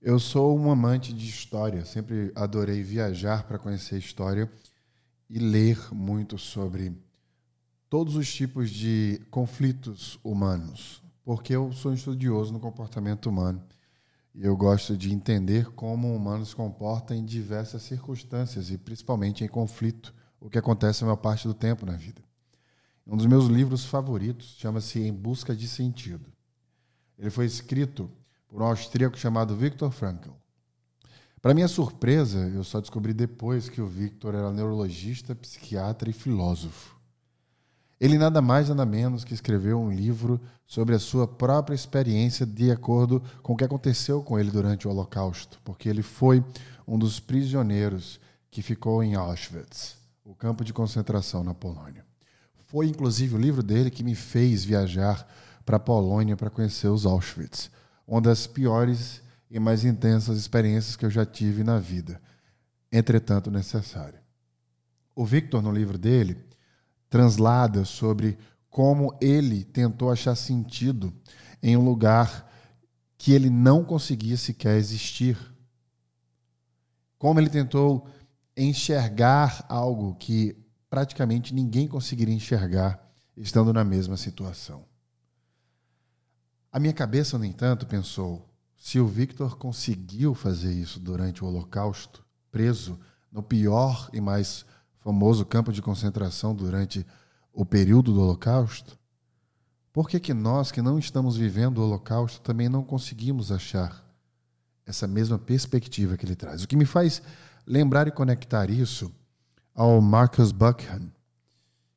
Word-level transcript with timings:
Eu 0.00 0.18
sou 0.18 0.56
um 0.56 0.70
amante 0.70 1.12
de 1.12 1.26
história, 1.26 1.84
sempre 1.84 2.30
adorei 2.34 2.82
viajar 2.82 3.44
para 3.44 3.58
conhecer 3.58 3.98
história 3.98 4.50
e 5.28 5.38
ler 5.38 5.92
muito 5.92 6.36
sobre 6.36 6.94
todos 7.88 8.14
os 8.14 8.32
tipos 8.32 8.70
de 8.70 9.20
conflitos 9.30 10.20
humanos, 10.22 11.02
porque 11.24 11.56
eu 11.56 11.72
sou 11.72 11.94
estudioso 11.94 12.52
no 12.52 12.60
comportamento 12.60 13.30
humano 13.30 13.64
e 14.34 14.44
eu 14.44 14.54
gosto 14.54 14.96
de 14.96 15.12
entender 15.12 15.70
como 15.70 16.08
o 16.08 16.16
humano 16.16 16.44
se 16.44 16.54
comporta 16.54 17.16
em 17.16 17.24
diversas 17.24 17.82
circunstâncias 17.82 18.70
e 18.70 18.76
principalmente 18.76 19.44
em 19.44 19.48
conflito, 19.48 20.14
o 20.38 20.50
que 20.50 20.58
acontece 20.58 21.02
a 21.02 21.06
maior 21.06 21.16
parte 21.16 21.48
do 21.48 21.54
tempo 21.54 21.86
na 21.86 21.96
vida. 21.96 22.22
Um 23.06 23.16
dos 23.16 23.26
meus 23.26 23.46
livros 23.46 23.86
favoritos 23.86 24.56
chama-se 24.58 25.00
Em 25.00 25.12
Busca 25.12 25.56
de 25.56 25.66
Sentido. 25.66 26.30
Ele 27.18 27.30
foi 27.30 27.46
escrito 27.46 28.10
por 28.48 28.62
um 28.62 28.66
austríaco 28.66 29.18
chamado 29.18 29.56
Viktor 29.56 29.90
Frankl. 29.90 30.30
Para 31.40 31.54
minha 31.54 31.68
surpresa, 31.68 32.40
eu 32.54 32.64
só 32.64 32.80
descobri 32.80 33.12
depois 33.12 33.68
que 33.68 33.80
o 33.80 33.86
Viktor 33.86 34.34
era 34.34 34.50
neurologista, 34.50 35.34
psiquiatra 35.34 36.10
e 36.10 36.12
filósofo. 36.12 36.96
Ele 38.00 38.18
nada 38.18 38.42
mais 38.42 38.68
nada 38.68 38.84
menos 38.84 39.24
que 39.24 39.32
escreveu 39.32 39.80
um 39.80 39.90
livro 39.90 40.40
sobre 40.66 40.94
a 40.94 40.98
sua 40.98 41.26
própria 41.26 41.74
experiência 41.74 42.44
de 42.44 42.70
acordo 42.70 43.22
com 43.42 43.54
o 43.54 43.56
que 43.56 43.64
aconteceu 43.64 44.22
com 44.22 44.38
ele 44.38 44.50
durante 44.50 44.86
o 44.86 44.90
Holocausto, 44.90 45.60
porque 45.64 45.88
ele 45.88 46.02
foi 46.02 46.44
um 46.86 46.98
dos 46.98 47.20
prisioneiros 47.20 48.20
que 48.50 48.60
ficou 48.60 49.02
em 49.02 49.14
Auschwitz, 49.14 49.96
o 50.24 50.34
campo 50.34 50.64
de 50.64 50.72
concentração 50.72 51.42
na 51.42 51.54
Polônia. 51.54 52.04
Foi 52.66 52.86
inclusive 52.86 53.34
o 53.34 53.38
livro 53.38 53.62
dele 53.62 53.90
que 53.90 54.02
me 54.02 54.14
fez 54.14 54.64
viajar 54.64 55.26
para 55.64 55.76
a 55.76 55.80
Polônia 55.80 56.36
para 56.36 56.50
conhecer 56.50 56.88
os 56.88 57.06
Auschwitz, 57.06 57.70
uma 58.06 58.20
das 58.20 58.46
piores 58.46 59.20
e 59.50 59.58
mais 59.58 59.84
intensas 59.84 60.38
experiências 60.38 60.96
que 60.96 61.04
eu 61.04 61.10
já 61.10 61.24
tive 61.24 61.64
na 61.64 61.78
vida, 61.78 62.20
entretanto 62.90 63.50
necessária. 63.50 64.22
O 65.14 65.24
Victor, 65.24 65.62
no 65.62 65.72
livro 65.72 65.96
dele, 65.96 66.44
translada 67.08 67.84
sobre 67.84 68.38
como 68.68 69.16
ele 69.20 69.64
tentou 69.64 70.10
achar 70.10 70.34
sentido 70.34 71.12
em 71.62 71.76
um 71.76 71.84
lugar 71.84 72.46
que 73.16 73.32
ele 73.32 73.48
não 73.48 73.82
conseguia 73.82 74.36
sequer 74.36 74.76
existir. 74.76 75.38
Como 77.18 77.40
ele 77.40 77.48
tentou 77.48 78.06
enxergar 78.56 79.64
algo 79.68 80.14
que 80.16 80.56
praticamente 80.90 81.54
ninguém 81.54 81.88
conseguiria 81.88 82.34
enxergar 82.34 83.02
estando 83.36 83.72
na 83.72 83.84
mesma 83.84 84.16
situação. 84.16 84.84
A 86.76 86.78
minha 86.78 86.92
cabeça, 86.92 87.38
no 87.38 87.44
entanto, 87.46 87.86
pensou: 87.86 88.46
se 88.76 89.00
o 89.00 89.06
Victor 89.06 89.56
conseguiu 89.56 90.34
fazer 90.34 90.74
isso 90.74 91.00
durante 91.00 91.42
o 91.42 91.46
Holocausto, 91.46 92.22
preso 92.52 93.00
no 93.32 93.42
pior 93.42 94.10
e 94.12 94.20
mais 94.20 94.66
famoso 94.98 95.46
campo 95.46 95.72
de 95.72 95.80
concentração 95.80 96.54
durante 96.54 97.06
o 97.50 97.64
período 97.64 98.12
do 98.12 98.20
Holocausto, 98.20 98.98
por 99.90 100.06
que, 100.06 100.20
que 100.20 100.34
nós 100.34 100.70
que 100.70 100.82
não 100.82 100.98
estamos 100.98 101.34
vivendo 101.34 101.78
o 101.78 101.82
Holocausto 101.82 102.42
também 102.42 102.68
não 102.68 102.84
conseguimos 102.84 103.50
achar 103.50 104.04
essa 104.84 105.06
mesma 105.06 105.38
perspectiva 105.38 106.14
que 106.18 106.26
ele 106.26 106.36
traz? 106.36 106.62
O 106.62 106.68
que 106.68 106.76
me 106.76 106.84
faz 106.84 107.22
lembrar 107.66 108.06
e 108.06 108.10
conectar 108.10 108.68
isso 108.68 109.10
ao 109.74 109.98
Marcus 110.02 110.52
Buchan, 110.52 111.10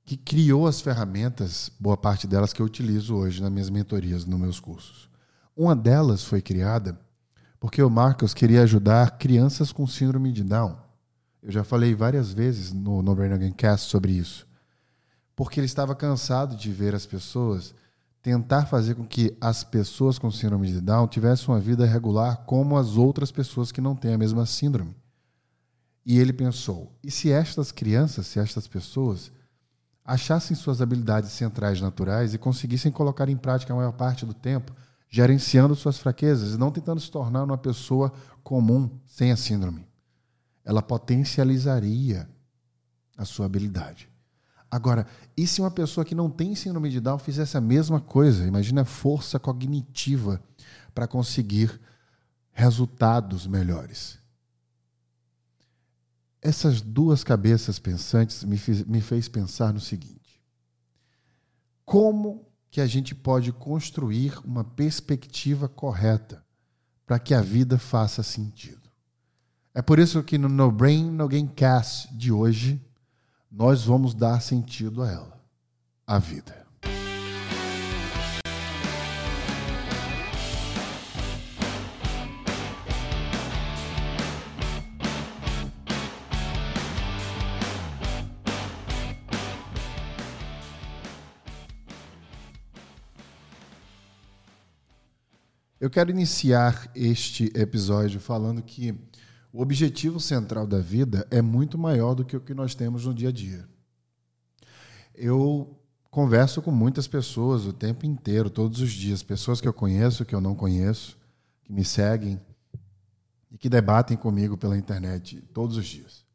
que 0.09 0.17
criou 0.17 0.67
as 0.67 0.81
ferramentas, 0.81 1.71
boa 1.79 1.95
parte 1.95 2.25
delas 2.25 2.51
que 2.51 2.61
eu 2.61 2.65
utilizo 2.65 3.15
hoje 3.15 3.41
nas 3.41 3.51
minhas 3.51 3.69
mentorias, 3.69 4.25
nos 4.25 4.39
meus 4.39 4.59
cursos. 4.59 5.09
Uma 5.55 5.75
delas 5.75 6.23
foi 6.23 6.41
criada 6.41 6.99
porque 7.59 7.81
o 7.83 7.89
Marcus 7.89 8.33
queria 8.33 8.63
ajudar 8.63 9.17
crianças 9.17 9.71
com 9.71 9.85
síndrome 9.85 10.31
de 10.31 10.43
Down 10.43 10.89
eu 11.41 11.51
já 11.51 11.63
falei 11.63 11.95
várias 11.95 12.33
vezes 12.33 12.73
no 12.73 13.01
No 13.01 13.15
Brain 13.15 13.51
Cast 13.53 13.89
sobre 13.89 14.11
isso. 14.11 14.45
Porque 15.35 15.59
ele 15.59 15.65
estava 15.65 15.95
cansado 15.95 16.55
de 16.55 16.71
ver 16.71 16.93
as 16.93 17.05
pessoas 17.05 17.73
tentar 18.21 18.65
fazer 18.65 18.95
com 18.95 19.05
que 19.05 19.35
as 19.39 19.63
pessoas 19.63 20.19
com 20.19 20.29
síndrome 20.29 20.67
de 20.67 20.81
Down 20.81 21.07
tivessem 21.07 21.47
uma 21.47 21.59
vida 21.59 21.85
regular 21.85 22.43
como 22.45 22.77
as 22.77 22.97
outras 22.97 23.31
pessoas 23.31 23.71
que 23.71 23.79
não 23.79 23.95
têm 23.95 24.13
a 24.13 24.17
mesma 24.17 24.45
síndrome. 24.45 24.93
E 26.05 26.19
ele 26.19 26.33
pensou: 26.33 26.93
e 27.01 27.09
se 27.09 27.31
estas 27.31 27.71
crianças, 27.71 28.27
se 28.27 28.39
estas 28.39 28.67
pessoas 28.67 29.31
achassem 30.05 30.55
suas 30.55 30.81
habilidades 30.81 31.31
centrais 31.31 31.79
naturais 31.81 32.33
e 32.33 32.37
conseguissem 32.37 32.91
colocar 32.91 33.29
em 33.29 33.37
prática 33.37 33.73
a 33.73 33.75
maior 33.75 33.93
parte 33.93 34.25
do 34.25 34.33
tempo, 34.33 34.73
gerenciando 35.09 35.75
suas 35.75 35.97
fraquezas 35.97 36.53
e 36.53 36.57
não 36.57 36.71
tentando 36.71 36.99
se 36.99 37.11
tornar 37.11 37.43
uma 37.43 37.57
pessoa 37.57 38.11
comum 38.43 38.89
sem 39.05 39.31
a 39.31 39.37
síndrome? 39.37 39.89
ela 40.69 40.83
potencializaria 40.83 42.29
a 43.17 43.25
sua 43.25 43.47
habilidade. 43.47 44.07
Agora, 44.69 45.07
e 45.35 45.47
se 45.47 45.61
uma 45.61 45.71
pessoa 45.71 46.05
que 46.05 46.13
não 46.13 46.29
tem 46.29 46.53
síndrome 46.53 46.91
de 46.91 46.99
Down 46.99 47.17
fizesse 47.17 47.57
a 47.57 47.61
mesma 47.61 47.99
coisa? 47.99 48.45
Imagina 48.45 48.83
a 48.83 48.85
força 48.85 49.39
cognitiva 49.39 50.39
para 50.93 51.07
conseguir 51.07 51.81
resultados 52.51 53.47
melhores. 53.47 54.19
Essas 56.41 56.81
duas 56.81 57.23
cabeças 57.23 57.79
pensantes 57.79 58.43
me, 58.43 58.57
fiz, 58.57 58.83
me 58.85 59.01
fez 59.01 59.27
pensar 59.27 59.73
no 59.73 59.79
seguinte: 59.79 60.41
como 61.85 62.45
que 62.71 62.79
a 62.79 62.87
gente 62.87 63.13
pode 63.13 63.51
construir 63.51 64.37
uma 64.45 64.63
perspectiva 64.63 65.67
correta 65.67 66.43
para 67.05 67.19
que 67.19 67.33
a 67.33 67.41
vida 67.41 67.77
faça 67.77 68.23
sentido? 68.23 68.89
É 69.73 69.81
por 69.81 69.99
isso 69.99 70.23
que 70.23 70.37
no 70.37 70.49
No 70.49 70.71
Brain 70.71 71.11
No 71.11 71.27
Game 71.27 71.49
Cast 71.49 72.13
de 72.15 72.31
hoje, 72.31 72.81
nós 73.51 73.83
vamos 73.83 74.13
dar 74.13 74.41
sentido 74.41 75.03
a 75.03 75.11
ela, 75.11 75.41
a 76.05 76.19
vida. 76.19 76.58
Eu 95.79 95.89
quero 95.89 96.11
iniciar 96.11 96.91
este 96.93 97.45
episódio 97.55 98.19
falando 98.19 98.61
que 98.61 98.93
o 99.53 99.61
objetivo 99.61 100.19
central 100.19 100.67
da 100.67 100.81
vida 100.81 101.25
é 101.31 101.41
muito 101.41 101.77
maior 101.77 102.13
do 102.13 102.25
que 102.25 102.35
o 102.35 102.41
que 102.41 102.53
nós 102.53 102.75
temos 102.75 103.05
no 103.05 103.13
dia 103.13 103.29
a 103.29 103.31
dia. 103.31 103.65
Eu 105.15 105.79
converso 106.11 106.61
com 106.61 106.69
muitas 106.69 107.07
pessoas 107.07 107.65
o 107.65 107.71
tempo 107.71 108.05
inteiro, 108.05 108.49
todos 108.49 108.81
os 108.81 108.91
dias, 108.91 109.23
pessoas 109.23 109.61
que 109.61 109.67
eu 109.69 109.73
conheço, 109.73 110.25
que 110.25 110.35
eu 110.35 110.41
não 110.41 110.53
conheço, 110.53 111.17
que 111.63 111.71
me 111.71 111.85
seguem 111.85 112.41
e 113.49 113.57
que 113.57 113.69
debatem 113.69 114.17
comigo 114.17 114.57
pela 114.57 114.77
internet 114.77 115.41
todos 115.53 115.77
os 115.77 115.85
dias. 115.85 116.25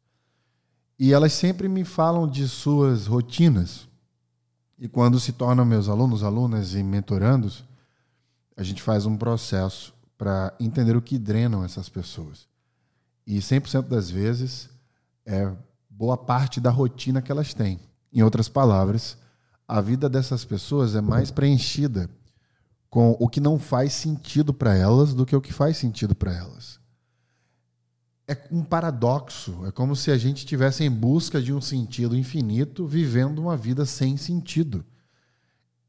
E 0.97 1.13
elas 1.13 1.33
sempre 1.33 1.67
me 1.67 1.83
falam 1.83 2.27
de 2.27 2.47
suas 2.47 3.05
rotinas. 3.05 3.87
E 4.79 4.87
quando 4.87 5.19
se 5.19 5.33
tornam 5.33 5.63
meus 5.63 5.87
alunos, 5.87 6.23
alunas 6.23 6.73
e 6.73 6.81
mentorandos, 6.81 7.63
a 8.55 8.63
gente 8.63 8.81
faz 8.81 9.05
um 9.05 9.17
processo 9.17 9.93
para 10.17 10.53
entender 10.59 10.95
o 10.95 11.01
que 11.01 11.17
drenam 11.17 11.63
essas 11.63 11.89
pessoas. 11.89 12.47
E 13.27 13.39
100% 13.39 13.87
das 13.87 14.09
vezes 14.09 14.69
é 15.25 15.51
boa 15.89 16.17
parte 16.17 16.59
da 16.59 16.69
rotina 16.69 17.21
que 17.21 17.31
elas 17.31 17.53
têm. 17.53 17.79
Em 18.13 18.21
outras 18.21 18.47
palavras, 18.47 19.17
a 19.67 19.81
vida 19.81 20.07
dessas 20.07 20.45
pessoas 20.45 20.95
é 20.95 21.01
mais 21.01 21.31
preenchida 21.31 22.09
com 22.89 23.17
o 23.19 23.27
que 23.27 23.41
não 23.41 23.59
faz 23.59 23.93
sentido 23.93 24.53
para 24.53 24.75
elas 24.75 25.13
do 25.13 25.25
que 25.25 25.35
o 25.35 25.41
que 25.41 25.51
faz 25.51 25.75
sentido 25.75 26.15
para 26.15 26.33
elas. 26.33 26.79
É 28.27 28.47
um 28.49 28.63
paradoxo, 28.63 29.65
é 29.65 29.71
como 29.71 29.95
se 29.95 30.11
a 30.11 30.17
gente 30.17 30.39
estivesse 30.39 30.83
em 30.83 30.89
busca 30.89 31.41
de 31.41 31.53
um 31.53 31.59
sentido 31.59 32.15
infinito, 32.15 32.87
vivendo 32.87 33.39
uma 33.39 33.57
vida 33.57 33.85
sem 33.85 34.17
sentido. 34.17 34.85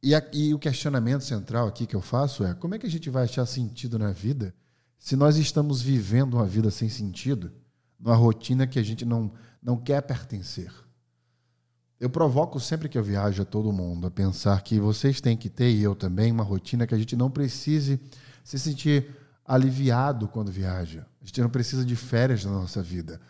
E, 0.06 0.12
e 0.32 0.54
o 0.54 0.58
questionamento 0.60 1.24
central 1.24 1.66
aqui 1.66 1.84
que 1.84 1.96
eu 1.96 2.00
faço 2.00 2.44
é: 2.44 2.54
como 2.54 2.76
é 2.76 2.78
que 2.78 2.86
a 2.86 2.90
gente 2.90 3.10
vai 3.10 3.24
achar 3.24 3.44
sentido 3.44 3.98
na 3.98 4.12
vida 4.12 4.54
se 5.00 5.16
nós 5.16 5.36
estamos 5.36 5.82
vivendo 5.82 6.34
uma 6.34 6.46
vida 6.46 6.70
sem 6.70 6.88
sentido, 6.88 7.50
numa 7.98 8.14
rotina 8.14 8.68
que 8.68 8.78
a 8.78 8.84
gente 8.84 9.04
não, 9.04 9.32
não 9.60 9.76
quer 9.76 10.00
pertencer. 10.02 10.72
Eu 11.98 12.08
provoco 12.08 12.60
sempre 12.60 12.88
que 12.88 12.96
eu 12.96 13.02
viajo 13.02 13.42
a 13.42 13.44
todo 13.44 13.72
mundo 13.72 14.06
a 14.06 14.10
pensar 14.10 14.62
que 14.62 14.78
vocês 14.78 15.20
têm 15.20 15.36
que 15.36 15.50
ter, 15.50 15.72
e 15.72 15.82
eu 15.82 15.96
também, 15.96 16.30
uma 16.30 16.44
rotina 16.44 16.86
que 16.86 16.94
a 16.94 16.98
gente 16.98 17.16
não 17.16 17.28
precise 17.28 18.00
se 18.44 18.60
sentir 18.60 19.10
aliviado 19.44 20.28
quando 20.28 20.52
viaja. 20.52 21.04
A 21.20 21.24
gente 21.24 21.40
não 21.40 21.50
precisa 21.50 21.84
de 21.84 21.96
férias 21.96 22.44
na 22.44 22.52
nossa 22.52 22.80
vida. 22.80 23.20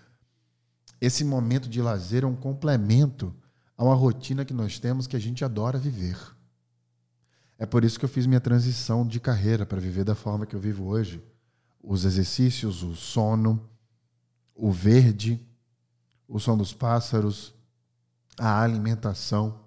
Esse 1.00 1.24
momento 1.24 1.70
de 1.70 1.80
lazer 1.80 2.22
é 2.22 2.26
um 2.26 2.36
complemento 2.36 3.34
a 3.78 3.84
uma 3.84 3.94
rotina 3.94 4.44
que 4.44 4.52
nós 4.52 4.78
temos 4.78 5.06
que 5.06 5.16
a 5.16 5.20
gente 5.20 5.42
adora 5.42 5.78
viver. 5.78 6.35
É 7.58 7.64
por 7.64 7.84
isso 7.84 7.98
que 7.98 8.04
eu 8.04 8.08
fiz 8.08 8.26
minha 8.26 8.40
transição 8.40 9.06
de 9.06 9.18
carreira 9.18 9.64
para 9.64 9.80
viver 9.80 10.04
da 10.04 10.14
forma 10.14 10.46
que 10.46 10.54
eu 10.54 10.60
vivo 10.60 10.84
hoje 10.84 11.22
os 11.86 12.04
exercícios, 12.04 12.82
o 12.82 12.96
sono, 12.96 13.70
o 14.52 14.72
verde, 14.72 15.40
o 16.26 16.40
som 16.40 16.56
dos 16.56 16.72
pássaros, 16.72 17.54
a 18.36 18.60
alimentação. 18.60 19.64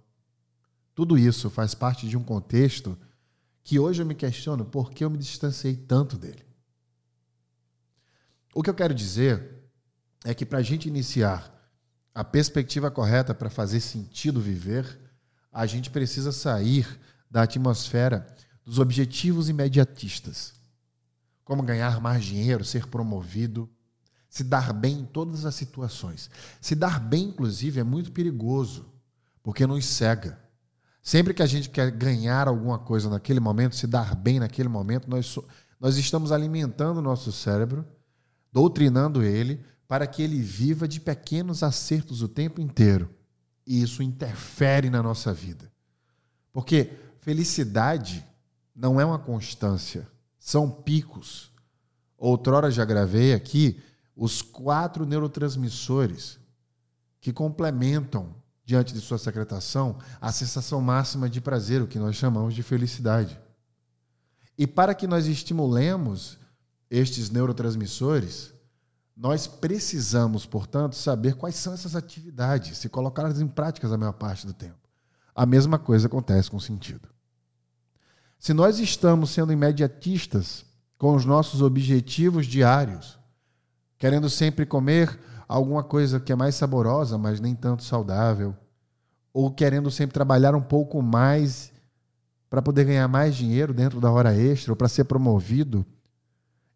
Tudo 0.93 1.17
isso 1.17 1.49
faz 1.49 1.73
parte 1.73 2.09
de 2.09 2.17
um 2.17 2.23
contexto 2.23 2.97
que 3.63 3.79
hoje 3.79 4.01
eu 4.01 4.05
me 4.05 4.15
questiono 4.15 4.65
por 4.65 4.91
que 4.91 5.05
eu 5.05 5.09
me 5.09 5.17
distanciei 5.17 5.77
tanto 5.77 6.17
dele. 6.17 6.45
O 8.53 8.61
que 8.61 8.69
eu 8.69 8.75
quero 8.75 8.93
dizer 8.93 9.63
é 10.25 10.33
que 10.33 10.45
para 10.45 10.59
a 10.59 10.63
gente 10.63 10.89
iniciar 10.89 11.55
a 12.13 12.23
perspectiva 12.23 12.91
correta 12.91 13.33
para 13.33 13.49
fazer 13.49 13.79
sentido 13.79 14.41
viver, 14.41 14.99
a 15.51 15.65
gente 15.65 15.89
precisa 15.89 16.33
sair 16.33 16.99
da 17.29 17.43
atmosfera 17.43 18.25
dos 18.65 18.79
objetivos 18.79 19.49
imediatistas. 19.49 20.53
Como 21.43 21.63
ganhar 21.63 21.99
mais 21.99 22.23
dinheiro, 22.23 22.63
ser 22.63 22.87
promovido, 22.87 23.69
se 24.29 24.43
dar 24.43 24.71
bem 24.71 24.99
em 24.99 25.05
todas 25.05 25.45
as 25.45 25.55
situações. 25.55 26.29
Se 26.61 26.75
dar 26.75 26.99
bem, 26.99 27.29
inclusive, 27.29 27.79
é 27.79 27.83
muito 27.83 28.11
perigoso, 28.11 28.85
porque 29.41 29.65
nos 29.65 29.85
cega. 29.85 30.39
Sempre 31.01 31.33
que 31.33 31.41
a 31.41 31.47
gente 31.47 31.69
quer 31.69 31.89
ganhar 31.89 32.47
alguma 32.47 32.77
coisa 32.77 33.09
naquele 33.09 33.39
momento, 33.39 33.75
se 33.75 33.87
dar 33.87 34.13
bem 34.15 34.39
naquele 34.39 34.69
momento, 34.69 35.09
nós, 35.09 35.37
nós 35.79 35.97
estamos 35.97 36.31
alimentando 36.31 36.97
o 36.97 37.01
nosso 37.01 37.31
cérebro, 37.31 37.85
doutrinando 38.51 39.23
ele, 39.23 39.63
para 39.87 40.05
que 40.05 40.21
ele 40.21 40.39
viva 40.39 40.87
de 40.87 40.99
pequenos 41.01 41.63
acertos 41.63 42.21
o 42.21 42.27
tempo 42.27 42.61
inteiro. 42.61 43.09
E 43.65 43.81
isso 43.81 44.03
interfere 44.03 44.89
na 44.89 45.01
nossa 45.01 45.33
vida. 45.33 45.71
Porque 46.53 46.91
felicidade 47.21 48.25
não 48.75 48.99
é 48.99 49.05
uma 49.05 49.19
constância, 49.19 50.07
são 50.39 50.69
picos. 50.69 51.51
Outrora 52.17 52.71
já 52.71 52.83
gravei 52.85 53.33
aqui 53.33 53.81
os 54.15 54.41
quatro 54.41 55.05
neurotransmissores 55.05 56.39
que 57.21 57.31
complementam, 57.31 58.35
diante 58.65 58.93
de 58.93 59.01
sua 59.01 59.17
secretação, 59.17 59.97
a 60.21 60.31
sensação 60.31 60.79
máxima 60.79 61.29
de 61.29 61.41
prazer, 61.41 61.81
o 61.81 61.87
que 61.87 61.97
nós 61.97 62.15
chamamos 62.15 62.53
de 62.53 62.61
felicidade. 62.61 63.39
E 64.57 64.67
para 64.67 64.93
que 64.93 65.07
nós 65.07 65.25
estimulemos 65.25 66.37
estes 66.89 67.29
neurotransmissores, 67.29 68.53
nós 69.15 69.47
precisamos, 69.47 70.45
portanto, 70.45 70.95
saber 70.95 71.35
quais 71.35 71.55
são 71.55 71.73
essas 71.73 71.95
atividades 71.95 72.83
e 72.83 72.89
colocá-las 72.89 73.39
em 73.41 73.47
práticas 73.47 73.91
a 73.91 73.97
maior 73.97 74.13
parte 74.13 74.45
do 74.45 74.53
tempo. 74.53 74.88
A 75.39 75.45
mesma 75.45 75.79
coisa 75.79 76.07
acontece 76.07 76.51
com 76.51 76.57
o 76.57 76.59
sentido. 76.59 77.07
Se 78.37 78.53
nós 78.53 78.77
estamos 78.77 79.29
sendo 79.29 79.53
imediatistas 79.53 80.65
com 80.97 81.15
os 81.15 81.23
nossos 81.23 81.61
objetivos 81.61 82.45
diários, 82.45 83.17
querendo 83.97 84.29
sempre 84.29 84.65
comer 84.65 85.17
alguma 85.47 85.81
coisa 85.81 86.19
que 86.19 86.33
é 86.33 86.35
mais 86.35 86.55
saborosa, 86.55 87.17
mas 87.17 87.39
nem 87.39 87.55
tanto 87.55 87.85
saudável, 87.85 88.53
ou 89.33 89.49
querendo 89.49 89.89
sempre 89.89 90.13
trabalhar 90.13 90.55
um 90.55 90.61
pouco 90.61 91.01
mais 91.01 91.71
para 92.49 92.61
poder 92.61 92.83
ganhar 92.83 93.07
mais 93.07 93.33
dinheiro 93.33 93.73
dentro 93.73 94.01
da 94.01 94.11
hora 94.11 94.35
extra, 94.35 94.73
ou 94.73 94.75
para 94.75 94.89
ser 94.89 95.05
promovido, 95.05 95.85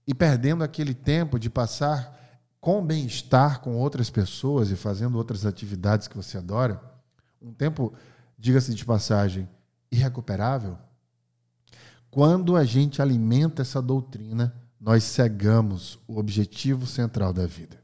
e 0.07 0.13
perdendo 0.13 0.63
aquele 0.63 0.93
tempo 0.93 1.37
de 1.37 1.49
passar 1.49 2.17
com 2.61 2.81
bem-estar 2.81 3.59
com 3.59 3.75
outras 3.75 4.09
pessoas 4.09 4.71
e 4.71 4.77
fazendo 4.77 5.17
outras 5.17 5.45
atividades 5.45 6.07
que 6.07 6.15
você 6.15 6.37
adora, 6.37 6.81
um 7.41 7.51
tempo, 7.51 7.93
diga-se 8.43 8.73
de 8.73 8.83
passagem, 8.83 9.47
irrecuperável. 9.89 10.77
Quando 12.11 12.57
a 12.57 12.65
gente 12.65 13.01
alimenta 13.01 13.61
essa 13.61 13.81
doutrina, 13.81 14.53
nós 14.77 15.05
cegamos 15.05 15.97
o 16.05 16.17
objetivo 16.19 16.85
central 16.85 17.31
da 17.31 17.47
vida. 17.47 17.81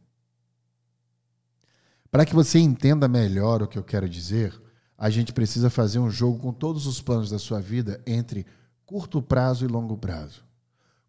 Para 2.11 2.25
que 2.25 2.35
você 2.35 2.59
entenda 2.59 3.07
melhor 3.07 3.63
o 3.63 3.69
que 3.69 3.79
eu 3.79 3.83
quero 3.85 4.09
dizer, 4.09 4.53
a 4.97 5.09
gente 5.09 5.31
precisa 5.31 5.69
fazer 5.69 5.99
um 5.99 6.11
jogo 6.11 6.39
com 6.39 6.51
todos 6.51 6.85
os 6.87 6.99
planos 6.99 7.29
da 7.29 7.39
sua 7.39 7.61
vida 7.61 8.03
entre 8.05 8.45
curto 8.85 9.21
prazo 9.21 9.63
e 9.63 9.67
longo 9.69 9.97
prazo. 9.97 10.43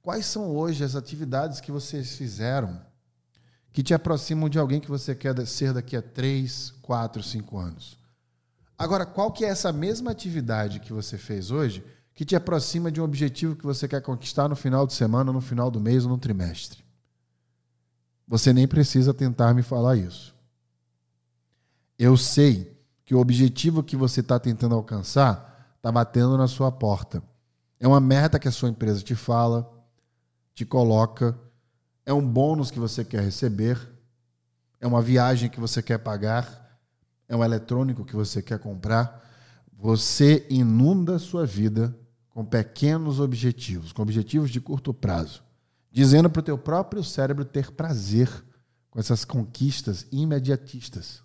Quais 0.01 0.27
são 0.27 0.49
hoje 0.49 0.85
as 0.85 0.95
atividades 0.95 1.61
que 1.61 1.73
vocês 1.73 2.15
fizeram 2.15 2.81
que 3.73 3.83
te 3.83 3.95
aproximam 3.95 4.49
de 4.49 4.61
alguém 4.61 4.79
que 4.79 4.89
você 4.89 5.13
quer 5.13 5.45
ser 5.45 5.73
daqui 5.73 5.97
a 5.97 6.03
3, 6.03 6.71
4, 6.83 7.21
5 7.21 7.59
anos? 7.59 8.00
Agora, 8.81 9.05
qual 9.05 9.31
que 9.31 9.45
é 9.45 9.49
essa 9.49 9.71
mesma 9.71 10.11
atividade 10.11 10.81
que 10.81 10.91
você 10.91 11.19
fez 11.19 11.51
hoje 11.51 11.85
que 12.15 12.25
te 12.25 12.35
aproxima 12.35 12.91
de 12.91 12.99
um 12.99 13.05
objetivo 13.05 13.55
que 13.55 13.67
você 13.67 13.87
quer 13.87 14.01
conquistar 14.01 14.49
no 14.49 14.57
final 14.57 14.87
de 14.87 14.95
semana, 14.95 15.31
no 15.31 15.41
final 15.43 15.71
do 15.71 15.79
mês 15.79 16.05
ou 16.05 16.11
no 16.11 16.17
trimestre. 16.17 16.83
Você 18.27 18.55
nem 18.55 18.67
precisa 18.67 19.13
tentar 19.13 19.53
me 19.53 19.63
falar 19.63 19.97
isso. 19.97 20.35
Eu 21.99 22.17
sei 22.17 22.75
que 23.05 23.15
o 23.15 23.19
objetivo 23.19 23.83
que 23.83 23.97
você 23.97 24.21
está 24.21 24.39
tentando 24.39 24.75
alcançar 24.75 25.75
está 25.77 25.93
batendo 25.93 26.39
na 26.39 26.49
sua 26.49 26.73
porta. 26.73 27.23
É 27.79 27.87
uma 27.87 28.01
meta 28.01 28.39
que 28.39 28.49
a 28.49 28.53
sua 28.53 28.71
empresa 28.71 29.03
te 29.03 29.15
fala, 29.15 29.71
te 30.55 30.65
coloca, 30.65 31.39
é 32.07 32.15
um 32.15 32.27
bônus 32.27 32.71
que 32.71 32.79
você 32.79 33.05
quer 33.05 33.21
receber, 33.21 33.79
é 34.81 34.87
uma 34.87 35.03
viagem 35.03 35.51
que 35.51 35.61
você 35.61 35.83
quer 35.83 35.99
pagar, 35.99 36.70
é 37.31 37.37
um 37.37 37.45
eletrônico 37.45 38.05
que 38.05 38.17
você 38.17 38.43
quer 38.43 38.59
comprar. 38.59 39.25
Você 39.79 40.45
inunda 40.51 41.15
a 41.15 41.19
sua 41.21 41.47
vida 41.47 41.97
com 42.29 42.45
pequenos 42.45 43.21
objetivos, 43.21 43.93
com 43.93 44.03
objetivos 44.03 44.51
de 44.51 44.61
curto 44.61 44.93
prazo, 44.93 45.41
dizendo 45.93 46.29
para 46.29 46.41
o 46.41 46.43
teu 46.43 46.59
próprio 46.59 47.05
cérebro 47.05 47.45
ter 47.45 47.71
prazer 47.71 48.29
com 48.91 48.99
essas 48.99 49.25
conquistas 49.25 50.07
imediatistas, 50.11 51.23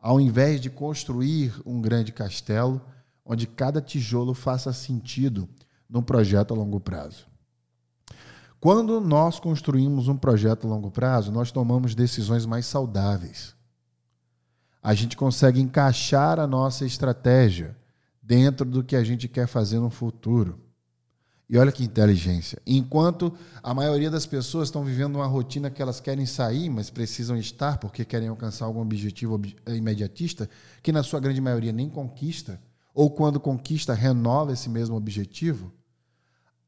ao 0.00 0.20
invés 0.20 0.60
de 0.60 0.68
construir 0.68 1.54
um 1.64 1.80
grande 1.80 2.10
castelo 2.10 2.82
onde 3.24 3.46
cada 3.46 3.80
tijolo 3.80 4.34
faça 4.34 4.72
sentido 4.72 5.48
num 5.88 6.02
projeto 6.02 6.52
a 6.52 6.56
longo 6.56 6.80
prazo. 6.80 7.26
Quando 8.58 9.00
nós 9.00 9.38
construímos 9.38 10.08
um 10.08 10.16
projeto 10.16 10.66
a 10.66 10.70
longo 10.70 10.90
prazo, 10.90 11.30
nós 11.30 11.52
tomamos 11.52 11.94
decisões 11.94 12.44
mais 12.44 12.66
saudáveis. 12.66 13.54
A 14.82 14.94
gente 14.94 15.16
consegue 15.16 15.60
encaixar 15.60 16.38
a 16.40 16.46
nossa 16.46 16.84
estratégia 16.86 17.76
dentro 18.22 18.64
do 18.64 18.82
que 18.82 18.96
a 18.96 19.04
gente 19.04 19.28
quer 19.28 19.46
fazer 19.46 19.78
no 19.78 19.90
futuro. 19.90 20.58
E 21.48 21.58
olha 21.58 21.72
que 21.72 21.82
inteligência. 21.82 22.62
Enquanto 22.64 23.34
a 23.60 23.74
maioria 23.74 24.08
das 24.08 24.24
pessoas 24.24 24.68
estão 24.68 24.84
vivendo 24.84 25.16
uma 25.16 25.26
rotina 25.26 25.68
que 25.68 25.82
elas 25.82 25.98
querem 25.98 26.24
sair, 26.24 26.70
mas 26.70 26.90
precisam 26.90 27.36
estar 27.36 27.78
porque 27.78 28.04
querem 28.04 28.28
alcançar 28.28 28.66
algum 28.66 28.80
objetivo 28.80 29.40
imediatista, 29.66 30.48
que 30.80 30.92
na 30.92 31.02
sua 31.02 31.18
grande 31.18 31.40
maioria 31.40 31.72
nem 31.72 31.90
conquista, 31.90 32.60
ou 32.94 33.10
quando 33.10 33.40
conquista, 33.40 33.94
renova 33.94 34.52
esse 34.52 34.68
mesmo 34.68 34.94
objetivo, 34.94 35.72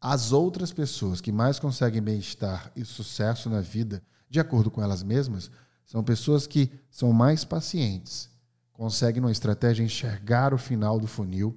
as 0.01 0.33
outras 0.33 0.73
pessoas 0.73 1.21
que 1.21 1.31
mais 1.31 1.61
conseguem 1.61 2.03
bem-estar 2.03 2.73
e 2.75 2.85
sucesso 2.85 3.49
na 3.49 3.61
vida, 3.61 4.03
de 4.29 4.41
acordo 4.41 4.69
com 4.69 4.83
elas 4.83 5.05
mesmas, 5.05 5.49
são 5.93 6.03
pessoas 6.03 6.47
que 6.47 6.73
são 6.91 7.13
mais 7.13 7.45
pacientes, 7.45 8.31
conseguem, 8.73 9.21
numa 9.21 9.31
estratégia, 9.31 9.85
enxergar 9.85 10.55
o 10.55 10.57
final 10.57 10.99
do 10.99 11.07
funil 11.07 11.55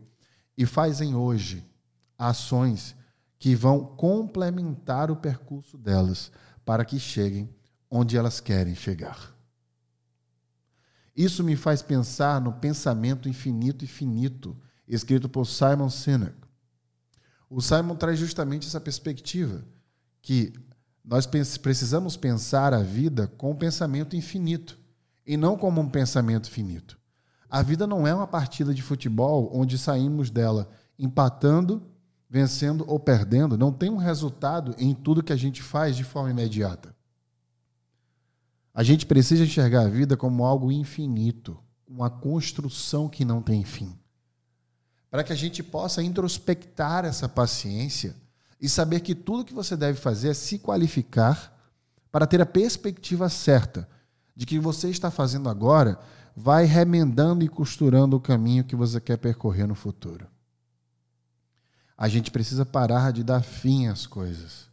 e 0.58 0.66
fazem 0.66 1.16
hoje 1.16 1.66
ações 2.18 2.98
que 3.40 3.56
vão 3.56 3.96
complementar 3.96 5.10
o 5.10 5.16
percurso 5.16 5.78
delas 5.78 6.34
para 6.66 6.84
que 6.84 7.00
cheguem 7.00 7.50
onde 7.90 8.18
elas 8.18 8.42
querem 8.42 8.76
chegar. 8.76 9.34
Isso 11.16 11.42
me 11.42 11.56
faz 11.56 11.82
pensar 11.82 12.42
no 12.42 12.52
pensamento 12.52 13.30
infinito 13.30 13.86
e 13.86 13.88
finito, 13.88 14.62
escrito 14.86 15.30
por 15.30 15.46
Simon 15.46 15.90
Sinek. 15.90 16.36
O 17.50 17.62
Simon 17.62 17.96
traz 17.96 18.20
justamente 18.20 18.68
essa 18.68 18.82
perspectiva 18.82 19.64
que 20.22 20.52
nós 21.06 21.28
precisamos 21.28 22.18
pensar 22.18 22.74
a 22.74 22.82
vida 22.82 23.28
com 23.38 23.52
um 23.52 23.56
pensamento 23.56 24.16
infinito 24.16 24.78
e 25.26 25.38
não 25.38 25.56
como 25.56 25.80
um 25.80 25.90
pensamento 25.90 26.50
finito. 26.50 26.98
A 27.50 27.62
vida 27.62 27.86
não 27.86 28.08
é 28.08 28.14
uma 28.14 28.26
partida 28.26 28.74
de 28.74 28.82
futebol 28.82 29.52
onde 29.54 29.78
saímos 29.78 30.32
dela 30.32 30.68
empatando, 30.98 31.84
vencendo 32.28 32.84
ou 32.88 33.00
perdendo. 33.00 33.58
Não 33.58 33.72
tem 33.72 33.90
um 33.90 33.98
resultado 33.98 34.74
em 34.80 34.96
tudo 34.96 35.24
que 35.24 35.32
a 35.32 35.38
gente 35.38 35.62
faz 35.62 35.96
de 35.96 36.04
forma 36.04 36.32
imediata. 36.32 36.96
A 38.74 38.84
gente 38.84 39.06
precisa 39.06 39.44
enxergar 39.44 39.82
a 39.82 39.90
vida 39.90 40.18
como 40.18 40.44
algo 40.44 40.72
infinito, 40.72 41.58
uma 41.88 42.10
construção 42.10 43.08
que 43.08 43.24
não 43.24 43.42
tem 43.42 43.64
fim. 43.64 43.96
Para 45.10 45.24
que 45.24 45.32
a 45.32 45.36
gente 45.36 45.62
possa 45.62 46.02
introspectar 46.02 47.06
essa 47.06 47.30
paciência 47.30 48.16
e 48.60 48.70
saber 48.70 49.02
que 49.02 49.14
tudo 49.14 49.46
que 49.46 49.54
você 49.54 49.76
deve 49.76 50.00
fazer 50.00 50.30
é 50.30 50.34
se 50.34 50.60
qualificar 50.60 51.54
para 52.12 52.26
ter 52.26 52.42
a 52.42 52.46
perspectiva 52.46 53.30
certa 53.30 53.88
de 54.36 54.46
que 54.46 54.60
você 54.60 54.90
está 54.90 55.12
fazendo 55.12 55.50
agora 55.50 56.00
vai 56.36 56.66
remendando 56.66 57.44
e 57.44 57.50
costurando 57.50 58.16
o 58.16 58.22
caminho 58.22 58.64
que 58.64 58.76
você 58.76 59.00
quer 59.00 59.18
percorrer 59.18 59.68
no 59.68 59.76
futuro. 59.76 60.28
A 61.98 62.10
gente 62.10 62.30
precisa 62.30 62.66
parar 62.66 63.12
de 63.12 63.24
dar 63.24 63.42
fim 63.42 63.88
às 63.88 64.06
coisas. 64.06 64.70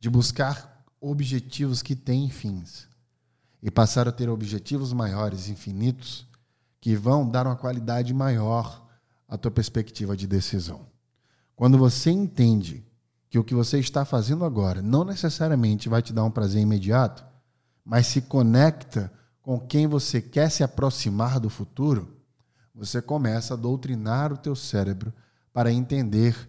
de 0.00 0.08
buscar 0.08 0.82
objetivos 0.98 1.82
que 1.82 1.94
têm 1.94 2.30
fins 2.30 2.88
e 3.62 3.70
passar 3.70 4.08
a 4.08 4.12
ter 4.12 4.30
objetivos 4.30 4.92
maiores, 4.94 5.48
infinitos, 5.48 6.26
que 6.80 6.96
vão 6.96 7.28
dar 7.28 7.46
uma 7.46 7.56
qualidade 7.56 8.14
maior 8.14 8.88
à 9.28 9.36
tua 9.36 9.50
perspectiva 9.50 10.16
de 10.16 10.26
decisão. 10.26 10.89
Quando 11.60 11.76
você 11.76 12.10
entende 12.10 12.82
que 13.28 13.38
o 13.38 13.44
que 13.44 13.54
você 13.54 13.78
está 13.78 14.02
fazendo 14.06 14.46
agora 14.46 14.80
não 14.80 15.04
necessariamente 15.04 15.90
vai 15.90 16.00
te 16.00 16.10
dar 16.10 16.24
um 16.24 16.30
prazer 16.30 16.62
imediato, 16.62 17.22
mas 17.84 18.06
se 18.06 18.22
conecta 18.22 19.12
com 19.42 19.60
quem 19.60 19.86
você 19.86 20.22
quer 20.22 20.50
se 20.50 20.64
aproximar 20.64 21.38
do 21.38 21.50
futuro, 21.50 22.16
você 22.74 23.02
começa 23.02 23.52
a 23.52 23.58
doutrinar 23.58 24.32
o 24.32 24.38
teu 24.38 24.56
cérebro 24.56 25.12
para 25.52 25.70
entender 25.70 26.48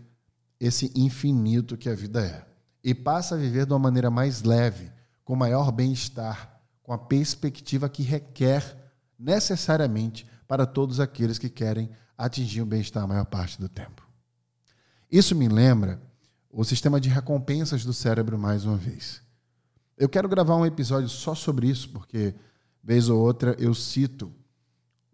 esse 0.57 0.89
infinito 0.95 1.75
que 1.75 1.89
a 1.89 1.93
vida 1.93 2.25
é 2.25 2.45
e 2.81 2.95
passa 2.95 3.35
a 3.35 3.37
viver 3.37 3.65
de 3.65 3.73
uma 3.73 3.79
maneira 3.79 4.09
mais 4.09 4.43
leve, 4.43 4.89
com 5.25 5.35
maior 5.35 5.73
bem-estar, 5.73 6.57
com 6.81 6.93
a 6.93 6.97
perspectiva 6.97 7.89
que 7.89 8.01
requer 8.01 8.93
necessariamente 9.19 10.25
para 10.47 10.65
todos 10.65 11.01
aqueles 11.01 11.37
que 11.37 11.49
querem 11.49 11.89
atingir 12.17 12.61
o 12.61 12.65
bem-estar 12.65 13.03
a 13.03 13.07
maior 13.07 13.25
parte 13.25 13.59
do 13.59 13.67
tempo. 13.67 14.09
Isso 15.11 15.35
me 15.35 15.49
lembra 15.49 16.01
o 16.49 16.63
sistema 16.63 16.99
de 17.01 17.09
recompensas 17.09 17.83
do 17.83 17.91
cérebro 17.91 18.39
mais 18.39 18.65
uma 18.65 18.77
vez. 18.77 19.21
Eu 19.97 20.07
quero 20.07 20.29
gravar 20.29 20.55
um 20.55 20.65
episódio 20.65 21.09
só 21.09 21.35
sobre 21.35 21.67
isso, 21.67 21.89
porque 21.89 22.33
vez 22.81 23.09
ou 23.09 23.19
outra 23.19 23.55
eu 23.59 23.73
cito 23.73 24.31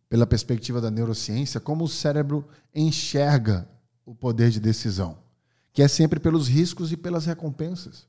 pela 0.08 0.28
perspectiva 0.28 0.80
da 0.80 0.92
neurociência 0.92 1.60
como 1.60 1.84
o 1.84 1.90
cérebro 1.90 2.48
enxerga 2.74 3.68
o 4.06 4.14
poder 4.14 4.52
de 4.52 4.60
decisão, 4.60 5.18
que 5.74 5.82
é 5.82 5.88
sempre 5.88 6.20
pelos 6.20 6.48
riscos 6.48 6.92
e 6.92 6.98
pelas 6.98 7.26
recompensas. 7.26 8.08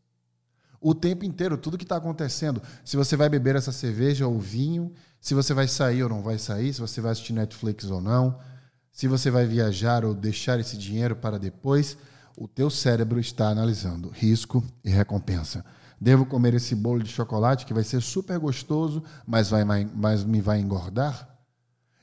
O 0.80 0.94
tempo 0.94 1.24
inteiro, 1.24 1.56
tudo 1.56 1.76
que 1.76 1.84
está 1.84 1.96
acontecendo. 1.96 2.62
Se 2.84 2.96
você 2.96 3.16
vai 3.16 3.28
beber 3.28 3.56
essa 3.56 3.72
cerveja 3.72 4.28
ou 4.28 4.38
vinho, 4.38 4.92
se 5.20 5.34
você 5.34 5.52
vai 5.52 5.66
sair 5.66 6.04
ou 6.04 6.08
não 6.08 6.22
vai 6.22 6.38
sair, 6.38 6.72
se 6.72 6.80
você 6.80 7.00
vai 7.00 7.12
assistir 7.12 7.32
Netflix 7.32 7.90
ou 7.90 8.00
não, 8.00 8.38
se 8.98 9.06
você 9.06 9.30
vai 9.30 9.46
viajar 9.46 10.04
ou 10.04 10.12
deixar 10.12 10.58
esse 10.58 10.76
dinheiro 10.76 11.14
para 11.14 11.38
depois, 11.38 11.96
o 12.36 12.48
teu 12.48 12.68
cérebro 12.68 13.20
está 13.20 13.48
analisando 13.48 14.08
risco 14.08 14.60
e 14.84 14.90
recompensa. 14.90 15.64
Devo 16.00 16.26
comer 16.26 16.54
esse 16.54 16.74
bolo 16.74 17.00
de 17.00 17.08
chocolate 17.08 17.64
que 17.64 17.72
vai 17.72 17.84
ser 17.84 18.02
super 18.02 18.36
gostoso, 18.40 19.04
mas, 19.24 19.50
vai, 19.50 19.64
mas 19.64 20.24
me 20.24 20.40
vai 20.40 20.58
engordar? 20.58 21.32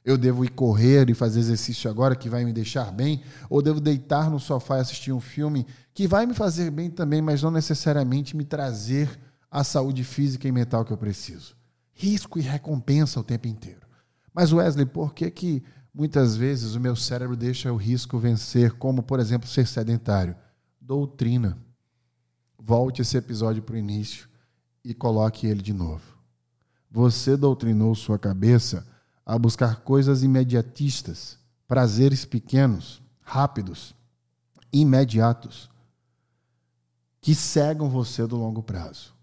Eu 0.06 0.18
devo 0.18 0.46
ir 0.46 0.52
correr 0.52 1.10
e 1.10 1.14
fazer 1.14 1.42
exercício 1.42 1.90
agora 1.90 2.16
que 2.16 2.30
vai 2.30 2.46
me 2.46 2.54
deixar 2.54 2.94
bem? 2.94 3.22
Ou 3.50 3.62
devo 3.62 3.82
deitar 3.82 4.30
no 4.30 4.40
sofá 4.40 4.78
e 4.78 4.80
assistir 4.80 5.12
um 5.12 5.20
filme 5.20 5.68
que 5.94 6.08
vai 6.08 6.26
me 6.26 6.34
fazer 6.34 6.72
bem 6.72 6.90
também, 6.90 7.22
mas 7.22 7.44
não 7.44 7.52
necessariamente 7.52 8.38
me 8.38 8.46
trazer 8.46 9.20
a 9.52 9.66
saúde 9.66 10.06
física 10.06 10.48
e 10.48 10.52
mental 10.54 10.86
que 10.86 10.94
eu 10.94 10.98
preciso? 10.98 11.58
Risco 11.94 12.40
e 12.40 12.42
recompensa 12.42 13.20
o 13.20 13.24
tempo 13.24 13.50
inteiro. 13.50 13.86
Mas 14.34 14.54
Wesley, 14.54 14.86
por 14.86 15.14
que 15.14 15.30
que 15.30 15.64
Muitas 15.98 16.36
vezes 16.36 16.76
o 16.76 16.80
meu 16.82 16.94
cérebro 16.94 17.38
deixa 17.38 17.72
o 17.72 17.78
risco 17.78 18.20
vencer, 18.20 18.74
como, 18.74 19.02
por 19.02 19.18
exemplo, 19.18 19.48
ser 19.48 19.66
sedentário. 19.66 20.36
Doutrina. 20.82 21.58
Volte 22.60 23.02
esse 23.02 23.16
episódio 23.16 23.64
para 23.64 23.76
o 23.76 23.78
início 23.78 24.28
e 24.84 24.94
coloque 24.94 25.48
ele 25.48 25.62
de 25.62 25.72
novo. 25.72 26.04
Você 26.92 27.38
doutrinou 27.38 27.96
sua 27.96 28.20
cabeça 28.20 28.86
a 29.26 29.40
buscar 29.40 29.84
coisas 29.84 30.22
imediatistas, 30.22 31.40
prazeres 31.66 32.26
pequenos, 32.26 33.02
rápidos, 33.22 33.96
imediatos, 34.74 35.70
que 37.22 37.34
cegam 37.34 37.90
você 37.90 38.28
do 38.28 38.36
longo 38.36 38.62
prazo. 38.62 39.16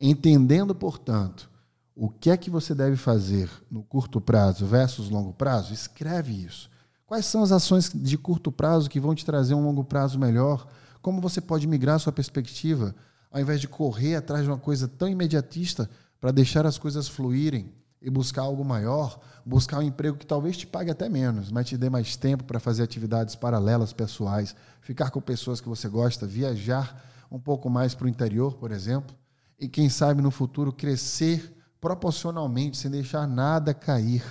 Entendendo, 0.00 0.74
portanto, 0.74 1.48
o 1.96 2.08
que 2.08 2.30
é 2.30 2.36
que 2.36 2.50
você 2.50 2.74
deve 2.74 2.96
fazer 2.96 3.48
no 3.70 3.82
curto 3.82 4.20
prazo 4.20 4.66
versus 4.66 5.08
longo 5.08 5.32
prazo? 5.32 5.72
Escreve 5.72 6.32
isso. 6.32 6.68
Quais 7.06 7.26
são 7.26 7.42
as 7.42 7.52
ações 7.52 7.90
de 7.94 8.18
curto 8.18 8.50
prazo 8.50 8.90
que 8.90 8.98
vão 8.98 9.14
te 9.14 9.24
trazer 9.24 9.54
um 9.54 9.64
longo 9.64 9.84
prazo 9.84 10.18
melhor? 10.18 10.66
Como 11.00 11.20
você 11.20 11.40
pode 11.40 11.66
migrar 11.66 12.00
sua 12.00 12.12
perspectiva 12.12 12.94
ao 13.30 13.40
invés 13.40 13.60
de 13.60 13.68
correr 13.68 14.16
atrás 14.16 14.44
de 14.44 14.50
uma 14.50 14.58
coisa 14.58 14.88
tão 14.88 15.08
imediatista 15.08 15.88
para 16.20 16.30
deixar 16.30 16.66
as 16.66 16.78
coisas 16.78 17.08
fluírem 17.08 17.72
e 18.00 18.08
buscar 18.08 18.42
algo 18.42 18.64
maior, 18.64 19.20
buscar 19.44 19.78
um 19.78 19.82
emprego 19.82 20.16
que 20.16 20.26
talvez 20.26 20.56
te 20.56 20.66
pague 20.66 20.90
até 20.90 21.08
menos, 21.08 21.50
mas 21.50 21.66
te 21.66 21.76
dê 21.76 21.90
mais 21.90 22.16
tempo 22.16 22.44
para 22.44 22.60
fazer 22.60 22.82
atividades 22.82 23.34
paralelas 23.34 23.92
pessoais, 23.92 24.54
ficar 24.80 25.10
com 25.10 25.20
pessoas 25.20 25.60
que 25.60 25.68
você 25.68 25.88
gosta, 25.88 26.26
viajar 26.26 27.02
um 27.30 27.38
pouco 27.38 27.68
mais 27.68 27.94
para 27.94 28.06
o 28.06 28.08
interior, 28.08 28.54
por 28.54 28.70
exemplo, 28.70 29.16
e 29.58 29.68
quem 29.68 29.88
sabe 29.88 30.22
no 30.22 30.30
futuro 30.30 30.72
crescer 30.72 31.54
proporcionalmente, 31.84 32.78
sem 32.78 32.90
deixar 32.90 33.28
nada 33.28 33.74
cair, 33.74 34.24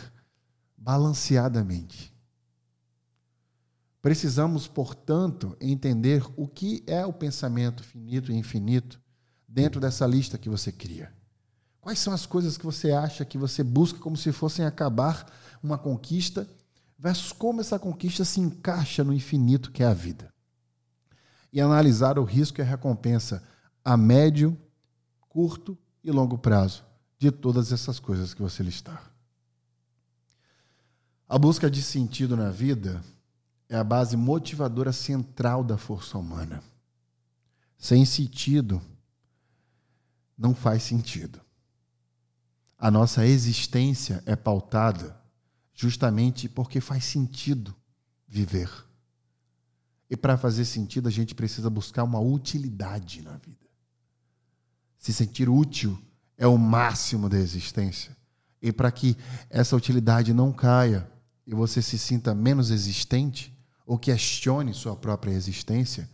balanceadamente. 0.75 2.11
Precisamos, 4.01 4.65
portanto, 4.65 5.55
entender 5.61 6.25
o 6.35 6.47
que 6.47 6.83
é 6.87 7.05
o 7.05 7.13
pensamento 7.13 7.83
finito 7.83 8.31
e 8.31 8.35
infinito 8.35 8.99
dentro 9.47 9.79
dessa 9.79 10.07
lista 10.07 10.35
que 10.35 10.49
você 10.49 10.71
cria. 10.71 11.13
Quais 11.79 11.99
são 11.99 12.11
as 12.11 12.25
coisas 12.25 12.57
que 12.57 12.65
você 12.65 12.91
acha 12.91 13.23
que 13.23 13.37
você 13.37 13.63
busca 13.63 13.99
como 13.99 14.17
se 14.17 14.31
fossem 14.31 14.65
acabar 14.65 15.31
uma 15.61 15.77
conquista, 15.77 16.49
versus 16.97 17.31
como 17.31 17.61
essa 17.61 17.77
conquista 17.77 18.25
se 18.25 18.39
encaixa 18.39 19.03
no 19.03 19.13
infinito 19.13 19.71
que 19.71 19.83
é 19.83 19.85
a 19.85 19.93
vida. 19.93 20.33
E 21.51 21.61
analisar 21.61 22.17
o 22.17 22.23
risco 22.23 22.59
e 22.59 22.63
a 22.63 22.65
recompensa 22.65 23.43
a 23.85 23.95
médio, 23.95 24.57
curto 25.29 25.77
e 26.03 26.09
longo 26.09 26.35
prazo 26.35 26.83
de 27.23 27.31
todas 27.31 27.71
essas 27.71 27.99
coisas 27.99 28.33
que 28.33 28.41
você 28.41 28.61
listar. 28.61 29.09
A 31.27 31.37
busca 31.37 31.71
de 31.71 31.81
sentido 31.81 32.35
na 32.35 32.51
vida 32.51 33.01
é 33.69 33.77
a 33.77 33.83
base 33.83 34.17
motivadora 34.17 34.91
central 34.91 35.63
da 35.63 35.77
força 35.77 36.17
humana. 36.17 36.61
Sem 37.77 38.03
sentido, 38.03 38.81
não 40.37 40.53
faz 40.53 40.83
sentido. 40.83 41.39
A 42.77 42.91
nossa 42.91 43.25
existência 43.25 44.21
é 44.25 44.35
pautada 44.35 45.17
justamente 45.73 46.49
porque 46.49 46.81
faz 46.81 47.05
sentido 47.05 47.73
viver. 48.27 48.69
E 50.09 50.17
para 50.17 50.37
fazer 50.37 50.65
sentido, 50.65 51.07
a 51.07 51.11
gente 51.11 51.33
precisa 51.33 51.69
buscar 51.69 52.03
uma 52.03 52.19
utilidade 52.19 53.21
na 53.21 53.37
vida. 53.37 53.65
Se 54.97 55.13
sentir 55.13 55.47
útil 55.47 55.97
é 56.37 56.47
o 56.47 56.57
máximo 56.57 57.29
da 57.29 57.37
existência. 57.37 58.15
E 58.61 58.71
para 58.71 58.91
que 58.91 59.17
essa 59.49 59.75
utilidade 59.75 60.33
não 60.33 60.51
caia 60.51 61.09
e 61.45 61.53
você 61.53 61.81
se 61.81 61.97
sinta 61.97 62.33
menos 62.33 62.71
existente 62.71 63.53
ou 63.85 63.99
questione 63.99 64.73
sua 64.73 64.95
própria 64.95 65.31
existência, 65.31 66.09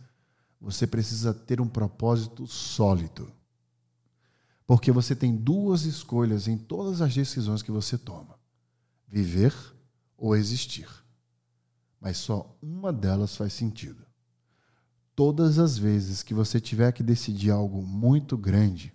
você 0.60 0.86
precisa 0.86 1.32
ter 1.32 1.60
um 1.60 1.68
propósito 1.68 2.46
sólido. 2.46 3.32
Porque 4.66 4.92
você 4.92 5.16
tem 5.16 5.34
duas 5.34 5.84
escolhas 5.84 6.46
em 6.46 6.58
todas 6.58 7.00
as 7.00 7.14
decisões 7.14 7.62
que 7.62 7.72
você 7.72 7.96
toma: 7.96 8.38
viver 9.06 9.54
ou 10.16 10.36
existir. 10.36 10.88
Mas 12.00 12.18
só 12.18 12.56
uma 12.62 12.92
delas 12.92 13.36
faz 13.36 13.52
sentido. 13.52 14.04
Todas 15.14 15.58
as 15.58 15.76
vezes 15.76 16.22
que 16.22 16.32
você 16.32 16.60
tiver 16.60 16.92
que 16.92 17.02
decidir 17.02 17.50
algo 17.50 17.82
muito 17.82 18.38
grande, 18.38 18.92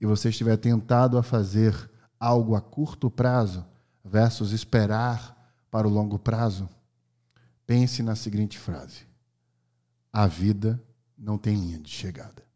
e 0.00 0.06
você 0.06 0.30
estiver 0.30 0.56
tentado 0.56 1.18
a 1.18 1.22
fazer 1.22 1.90
algo 2.18 2.54
a 2.54 2.60
curto 2.60 3.10
prazo 3.10 3.64
versus 4.04 4.52
esperar 4.52 5.36
para 5.70 5.86
o 5.86 5.90
longo 5.90 6.18
prazo, 6.18 6.68
pense 7.66 8.02
na 8.02 8.16
seguinte 8.16 8.58
frase: 8.58 9.06
a 10.12 10.26
vida 10.26 10.82
não 11.16 11.36
tem 11.38 11.54
linha 11.54 11.78
de 11.78 11.90
chegada. 11.90 12.49